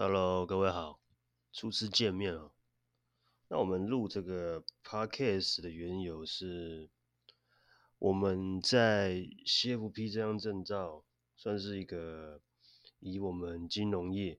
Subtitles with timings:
[0.00, 1.00] Hello，各位好，
[1.52, 2.52] 初次见面哦。
[3.48, 6.88] 那我们录这个 podcast 的缘由是，
[7.98, 12.40] 我们在 CFP 这张证照算是一个
[13.00, 14.38] 以我们金融业、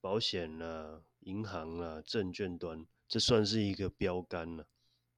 [0.00, 4.68] 保险啦、银行啦、证券端，这算是一个标杆了。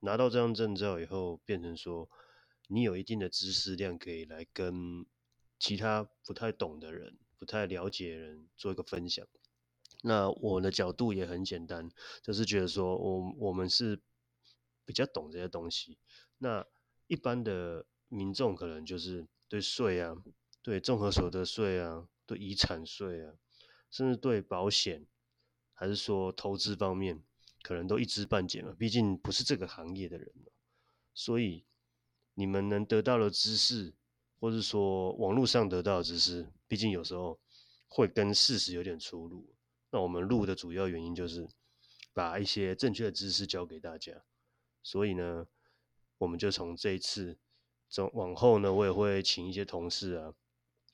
[0.00, 2.08] 拿到这张证照以后，变成说
[2.68, 5.04] 你有一定的知识量，可以来跟
[5.58, 9.26] 其他不太懂的人、不太了解的人做一个分享。
[10.02, 11.90] 那我的角度也很简单，
[12.22, 14.00] 就是觉得说，我我们是
[14.84, 15.98] 比较懂这些东西。
[16.38, 16.64] 那
[17.08, 20.14] 一般的民众可能就是对税啊，
[20.62, 23.34] 对综合所得税啊，对遗产税啊，
[23.90, 25.04] 甚至对保险，
[25.74, 27.24] 还是说投资方面，
[27.62, 28.72] 可能都一知半解嘛。
[28.78, 30.52] 毕竟不是这个行业的人嘛，
[31.12, 31.64] 所以
[32.34, 33.92] 你们能得到的知识，
[34.38, 37.38] 或是说网络上得到的知识，毕竟有时候
[37.86, 39.54] 会跟事实有点出入。
[39.90, 41.46] 那我们录的主要原因就是
[42.14, 44.24] 把一些正确的知识教给大家，
[44.82, 45.46] 所以呢，
[46.16, 47.38] 我们就从这一次，
[47.90, 50.32] 从往后呢，我也会请一些同事啊，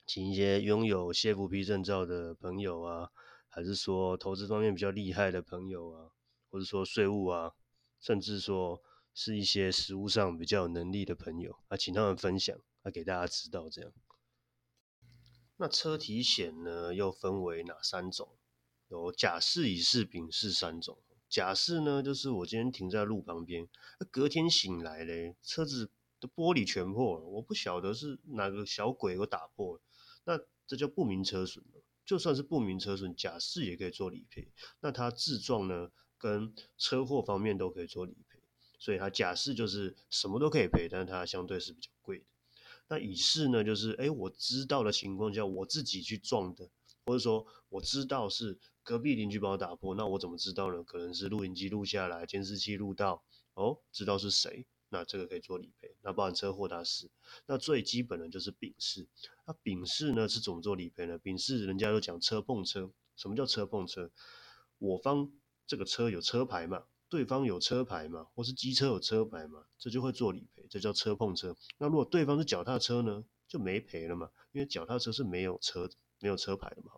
[0.04, 3.10] 请一些拥有 CFP 证照的朋友啊，
[3.46, 6.10] 还是说投资方面比较厉害的朋友啊，
[6.50, 7.52] 或者说税务啊，
[8.00, 8.82] 甚至说
[9.14, 13.92] 是一些实务上比较有能力的朋友啊，请他们分享啊，给大家知道这样。
[15.61, 18.28] 那车体险呢，又分为哪三种？
[18.89, 20.98] 有甲式、乙式、丙式三种。
[21.28, 23.69] 甲式呢，就是我今天停在路旁边，
[24.11, 29.83] 隔天醒来嘞，车子的玻璃全破了，我不晓得是哪个小鬼给我打破了，
[30.25, 31.64] 那这叫不明车损
[32.05, 34.51] 就算是不明车损，甲式也可以做理赔。
[34.81, 38.39] 那它自撞呢，跟车祸方面都可以做理赔，
[38.79, 42.24] 所以它甲式就是什么都可以赔，但它相对是比较贵的。
[42.88, 46.68] 那乙式呢，就是哎，我知道的情况下，我自己去撞的。
[47.04, 50.84] 或者说我知道是隔壁邻居把我打破，那我怎么知道呢？
[50.84, 55.96] 可能是录音机录下来，监视器录到，哦，知道是谁，那这个可以做理赔。
[56.02, 57.10] 那包含车祸它是，
[57.46, 59.06] 那最基本的就是丙式。
[59.46, 61.16] 那丙式呢是怎么做理赔呢？
[61.16, 64.10] 丙式人家都讲车碰车，什么叫车碰车？
[64.76, 65.32] 我方
[65.66, 71.56] 这个车有车牌嘛，对方有车牌嘛，或是机车有车牌嘛，这就会做理赔，这叫车碰车。
[71.79, 75.90] 那如果对方是脚踏车呢，就没赔了嘛，因为脚踏车是没有车。
[76.20, 76.90] 没有车牌的嘛，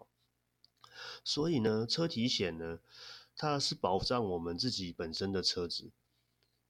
[1.24, 2.78] 所以呢，车体险呢，
[3.36, 5.90] 它是保障我们自己本身的车子，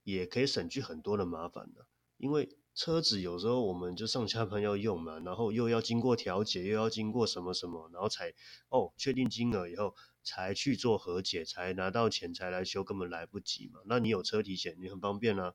[0.03, 1.87] 也可以省去很多的麻烦的。
[2.17, 8.35] 因为车子有时候我们就上下班要用嘛，然后又要经过调解，又要经过什么什么，然后才
[8.69, 9.95] 哦确定金额以后
[10.25, 13.79] 才去做和解，才拿到钱才来修，根本来不及嘛。
[13.87, 15.55] 那你有车体险，你很方便啊，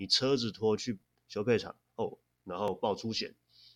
[0.00, 3.34] 你车子拖去修配厂哦，然后报出险，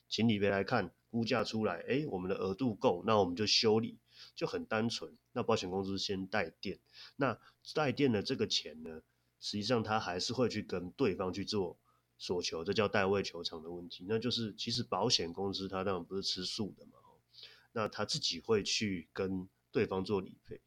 [0.08, 0.90] 请理赔来看。
[1.10, 3.98] 估价出来，哎，我们的额度够，那我们就修理，
[4.34, 5.16] 就很单纯。
[5.32, 6.80] 那保险公司先代垫，
[7.14, 7.38] 那
[7.72, 9.02] 代垫的这个钱呢，
[9.38, 11.78] 实际上他还是会去跟对方去做
[12.18, 14.06] 索求，这叫代位求偿的问题。
[14.08, 16.94] 那就是其实保险公司他当然不是吃素的嘛，
[17.70, 20.60] 那他自己会去跟对方做理赔，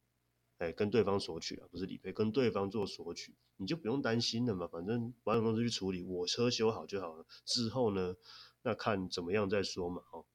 [0.57, 7.25] 哎，跟对方索取啊，不是理赔，跟对方做索取，你就不用担心了嘛，反正保险公司去处理，我车修好就好了。
[7.45, 8.15] 之后呢，
[8.63, 10.25] 那看怎么样再说嘛，哦。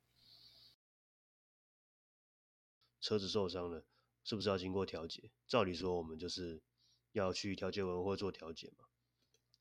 [3.00, 3.84] 车子受伤了，
[4.22, 5.32] 是不是要经过调解？
[5.48, 6.62] 照理说，我们就是
[7.10, 8.84] 要去调解委员会做调解嘛。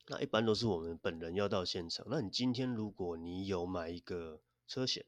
[0.08, 2.06] 那一般都是我们本人要到现场。
[2.08, 5.08] 那你今天如果你有买一个车险，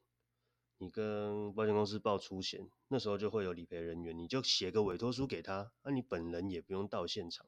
[0.83, 7.45] 你跟保险公司报出险，那时候就会有理赔人员，你就写个委托书给他，那你本人也不用到现场，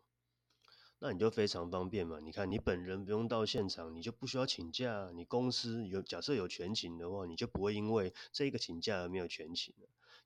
[1.00, 2.22] 那你就非常方便嘛。
[2.22, 5.12] 你看，你本人不用到现场，你就不需要请假。
[5.14, 9.76] 你公司有假设有全勤的话，你就不会因为这一个请假而没有全勤。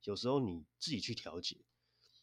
[0.04, 1.56] 有时候你自己去调解，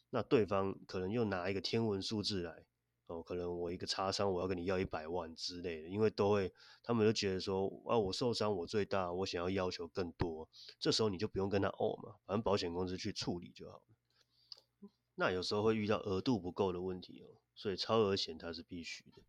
[0.08, 2.64] 那对方可能又拿一个天文数字来，
[3.08, 6.52] 哦，可能我一个擦伤，我要跟你要一百万之类的，因为都会，
[6.82, 14.88] 他们就觉得说，啊，我受伤我最大，我想要要求更多，这时候你就不用跟他哦嘛，反正保险公司去处理就好了。
[15.16, 19.22] 那有时候会遇到额度不够的问题哦，所以超额险它是必须的。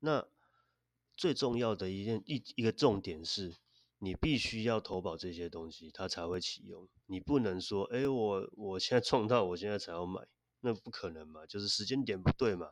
[0.00, 0.26] 那
[1.14, 3.56] 最重要的一件一一个重点是。
[4.02, 6.88] 你必须要投保这些东西，它才会启用。
[7.04, 10.26] 你不能说，哎，我我现在 撞到，我现在才要买，
[10.60, 12.70] 那不可能嘛，就是时间点不对嘛。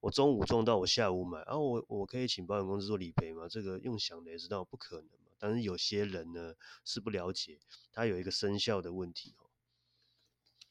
[0.00, 3.46] 我中午撞到，我下午买，啊，我我可以请保险公司做理赔吗？
[3.48, 5.32] 这个用想的也知道不可能嘛。
[5.38, 6.54] 但是有些人呢
[6.84, 7.60] 是不了解，
[7.92, 9.50] 他有一个生效的问题哦。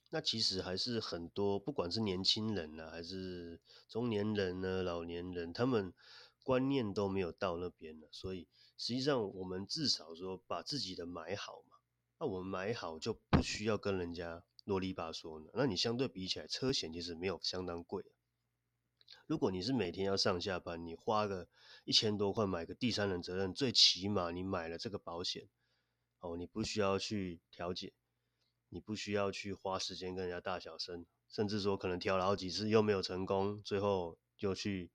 [0.10, 5.94] 那其实还是很多，不管是年轻人呢，还是中年人呢，老年人，他们。
[6.42, 11.76] 观念都没有到那边了，所以实际上我们至少说把自己的买好嘛。
[12.18, 15.52] 那我们买好就不需要跟人家啰里吧嗦呢？
[15.54, 18.04] 那你相对比起来，车险其实没有相当贵。
[19.30, 21.48] 如果你是每天要上下班，你花个
[21.84, 25.48] 一千多块买个第三人责任，最起码你买了这个保险，
[26.20, 27.94] 哦，你不需要去调解，
[28.70, 34.90] 你不需要去花时间跟人家大小声，甚至说可能调了好几次又没有成功，最后又去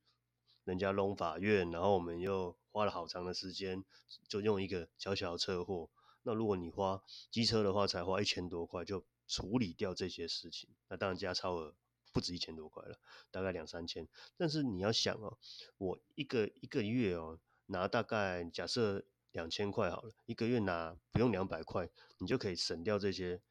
[0.65, 3.85] 人家弄法院，然后我们又花了好长的时间，
[4.27, 5.89] 就用一个小小的车祸。
[6.25, 7.01] 那如果你花
[7.31, 11.77] 机车的话，才花一千多块就处理掉这些事情，那当然加超额。
[12.15, 12.97] 不止一千多块了，
[13.33, 14.09] 大概两三千。
[14.37, 15.37] 但是你要想哦，
[15.77, 23.43] 我一个一个月哦，拿大概假设两千块好了，一个月拿不用两百块，你就可以省掉这些，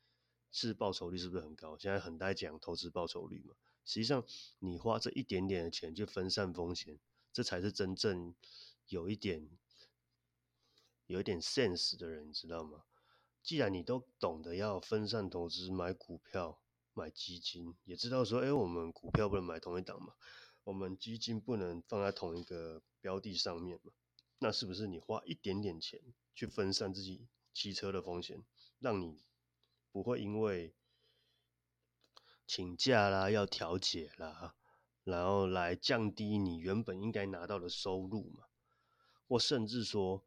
[0.50, 1.77] 是报酬率是不是很高？
[1.77, 4.25] 现在很在讲投资报酬率嘛，实际上
[4.60, 6.98] 你花这一点点的钱去分散风险，
[7.33, 8.33] 这才是真正
[8.88, 9.50] 有一点
[11.07, 12.86] 有一点 sense 的人，你知道吗？
[13.44, 16.62] 既然你都懂得要分散投资，买股票。
[16.94, 20.13] 买基金也知道说，哎，我们股票不能买同一档嘛，
[20.63, 23.92] 我们基金不能放在同一个标的上面嘛，
[24.38, 26.00] 那是不是你花一点点钱
[26.36, 28.44] 去分散自己汽车的风险，
[28.78, 29.24] 让你
[29.92, 30.75] 不会因为
[32.45, 34.56] 请假啦、要调解啦，
[35.04, 38.46] 然后来降低你原本应该拿到的收入嘛？
[39.28, 40.24] 或甚至说，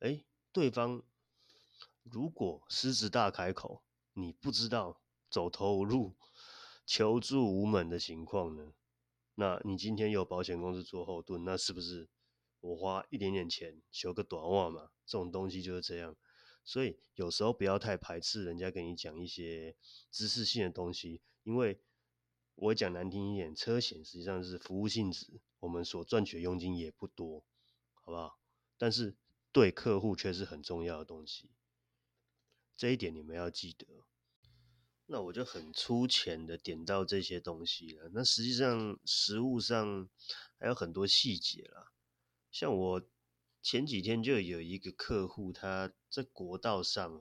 [0.00, 1.04] 哎，对方
[2.02, 3.84] 如果狮子大开口，
[4.14, 5.00] 你不知道。
[5.30, 6.16] 走投无路、
[6.84, 8.74] 求助无门的情况呢？
[9.36, 12.08] 那你今天有保险公司做后盾，那是不是
[12.60, 14.90] 我花一点点钱修个短袜嘛？
[15.06, 16.16] 这种东西就是这样。
[16.62, 19.74] 所以有时候不要太排斥人家跟你讲一些
[20.10, 21.80] 知识性的东西，因为
[22.56, 27.44] 我讲难听一点，车险实际上是服务性质，我们所赚取的佣金也不多，
[27.94, 28.38] 好不好？
[28.76, 29.16] 但是
[29.52, 31.50] 对客户却是很重要的东西，
[32.76, 33.86] 这一点你们要记得。
[35.12, 38.08] 那我就很粗浅的点到这些东西了。
[38.14, 40.08] 那实际上实物上
[40.56, 41.90] 还有很多细节啦。
[42.52, 43.02] 像我
[43.60, 47.20] 前几天就有一个客户，他在国道上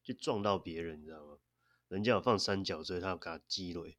[0.00, 1.38] 就撞到别人，你知道吗？
[1.88, 3.92] 人家有放三角锥，他要给他击落，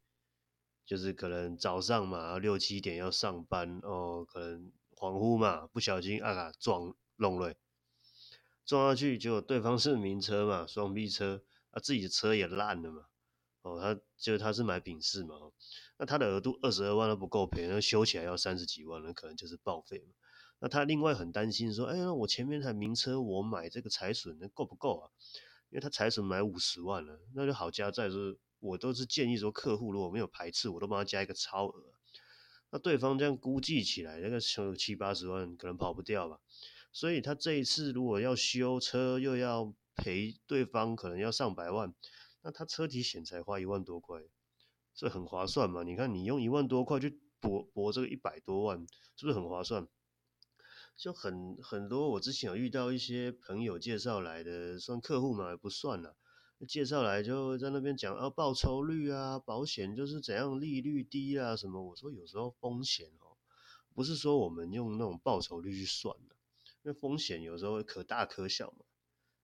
[0.85, 7.53] 就是可能早上嘛，六七点要上班哦，可能恍惚嘛，不小心啊撞弄了，
[8.65, 11.43] 撞下去结果对方是名车嘛，双 B 车。
[11.71, 13.05] 啊，自己的车也烂了嘛，
[13.61, 15.35] 哦，他就他是买丙式嘛，
[15.99, 20.13] 那他的额度二十二万都不够赔，那修起来要三十几万，那可能就是报废嘛。
[20.59, 25.11] 那他另外很担心说，哎呀，我前面台名车我买这个财损那够不够啊？
[25.69, 31.93] 因为他财损买五十万了，那就好加在是，我都是建议说客户如果没有排斥，我都帮他加一个超额。
[32.71, 36.39] 那对方这样估计起来，那个修七八十万可能跑不掉吧。
[36.91, 39.71] 所以他这一次如果要修车又要。
[39.99, 41.93] 赔对方可能要上百万，
[42.41, 44.21] 那他车体险才花一万多块，
[44.95, 45.83] 这很划算嘛？
[45.83, 49.87] 你看你用一万多块去博博这个一百多万，是不是很划算？
[50.95, 56.15] 就很很多，我之前有遇到一些朋友介绍来的，算客户嘛，不算了。
[56.67, 61.81] 介绍来就在那边讲啊，报酬率啊，保险就是怎样，利率低啊什么。
[61.81, 63.39] 我说有时候风险哦，
[63.95, 66.35] 不是说我们用那种报酬率去算的，
[66.83, 68.85] 因为风险有时候可大可小嘛。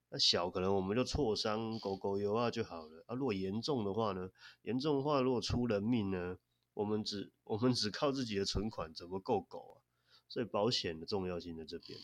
[0.08, 3.14] 那小可能我们就挫伤狗狗油啊就好了啊。
[3.14, 4.30] 如果严重的话呢？
[4.62, 6.38] 严重的话如果出人命呢？
[6.74, 9.82] 我们只我们只靠自己的存款怎么够狗啊？
[10.28, 11.98] 所以保险的重要性在这边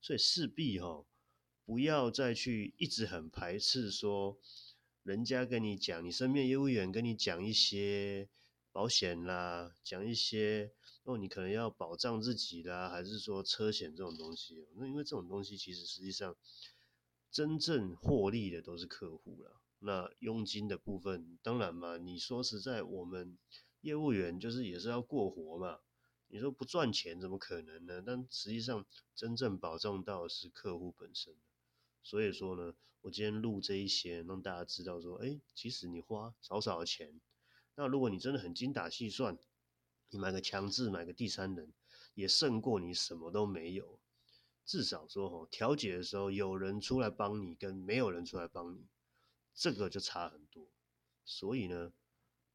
[0.00, 1.04] 所以势必哈，
[1.64, 4.38] 不要再去一直很排斥说，
[5.02, 8.28] 人家跟你讲，你身边业务员跟你讲一些
[8.70, 14.68] 保险啦，讲一些哦，你可能要保障自己啦，还是说车险这种东西？
[14.76, 16.34] 那因为这种东西其实实际上。
[17.30, 23.38] 真正获利的都是客户了，那佣金的部分，当然嘛，你说实在，我们
[23.82, 25.80] 业务员就是也是要过活嘛。
[26.30, 28.02] 你说不赚钱怎么可能呢？
[28.04, 31.34] 但实际上真正保障到的是客户本身。
[32.02, 37.20] 所以说呢，我今天录这一些，让大家知道说，哎，即使你花少少的钱，
[37.76, 39.38] 那如果你真的很精打细算，
[40.10, 41.72] 你买个强制，买个第三人，
[42.14, 43.98] 也胜过你什么都没有。
[44.68, 48.86] 至少说吼，调解的时候有人出来帮你，跟没有人出来帮你，
[49.54, 50.68] 这个就差很多。
[51.24, 51.94] 所以呢，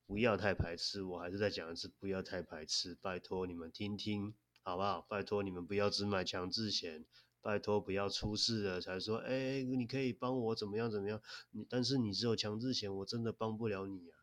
[0.06, 1.02] 不要太排斥。
[1.02, 2.96] 我还是再讲一次，不要太排斥。
[3.02, 5.02] 拜托你们听听，好不好？
[5.10, 7.04] 拜托你们不要只买强制险，
[7.42, 11.20] 拜托不要出事了才说，哎，你可以帮我怎么样怎么样？
[11.50, 14.20] 你但是你只有强制险，我真的帮不了你啊。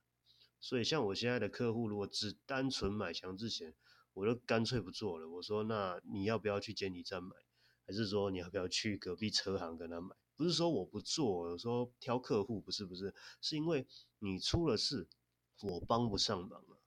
[0.60, 3.74] 所以像我现在的客户，如果只单纯买强制险，
[4.12, 5.28] 我就干脆不做了。
[5.28, 7.34] 我说，那你要不要去监理站买？
[7.90, 10.14] 还是说你要不要去隔壁车行跟他买？
[10.36, 13.84] 不是说我不做，我说挑客户不是不是，是因为
[14.20, 15.08] 你出了事，
[15.62, 16.78] 我帮不上忙啊，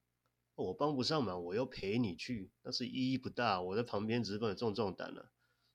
[0.55, 3.61] 我帮不上忙，我又陪你去，那是意义不大。
[3.61, 5.29] 我在旁边只是帮你壮壮胆了，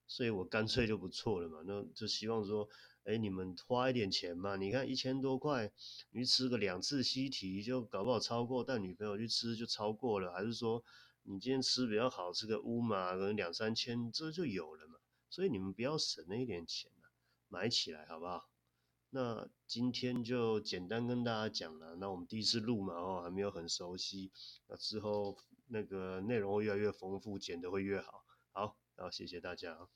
[0.07, 1.63] 所以我干脆就不错了嘛。
[1.67, 2.67] 那就希望说，
[3.05, 5.71] 哎，你们花一点钱嘛，你看一千多块，
[6.13, 10.83] 你吃个两次西提就搞不好超过，带女朋友去吃就超过了，还是说
[11.25, 14.98] 你今天吃比较好，吃个乌马可能两三千，这就有了嘛。
[15.31, 17.11] 所以你们不要省那一点钱啊，
[17.49, 18.49] 买起来好不好？
[19.11, 21.97] 那今天就简单跟大家讲了。
[21.97, 24.31] 那我们第一次录嘛，哦，还没有很熟悉。
[24.67, 28.25] 那之后那个内容会越来越丰富，剪的会越好。
[28.53, 29.89] 好，然后谢谢大家。